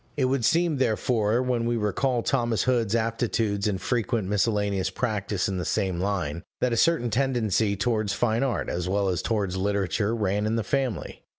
It 0.17 0.25
would 0.25 0.43
seem 0.43 0.77
therefore, 0.77 1.43
when 1.43 1.65
we 1.67 1.77
recall 1.77 2.23
Thomas 2.23 2.63
Hood's 2.63 2.95
aptitudes 2.95 3.67
and 3.67 3.79
frequent 3.79 4.27
miscellaneous 4.27 4.89
practice 4.89 5.47
in 5.47 5.57
the 5.59 5.63
same 5.63 5.99
line, 5.99 6.41
that 6.59 6.73
a 6.73 6.75
certain 6.75 7.11
tendency 7.11 7.75
towards 7.75 8.11
fine 8.11 8.41
art, 8.41 8.67
as 8.67 8.89
well 8.89 9.09
as 9.09 9.21
towards 9.21 9.57
literature, 9.57 10.15
ran 10.15 10.47
in 10.47 10.55
the 10.55 10.63
family. 10.63 11.21